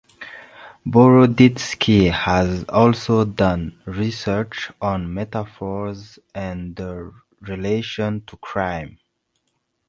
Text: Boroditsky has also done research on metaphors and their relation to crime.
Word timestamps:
Boroditsky 0.87 2.09
has 2.11 2.63
also 2.69 3.23
done 3.23 3.79
research 3.85 4.71
on 4.81 5.13
metaphors 5.13 6.17
and 6.33 6.75
their 6.75 7.11
relation 7.39 8.25
to 8.25 8.35
crime. 8.37 8.97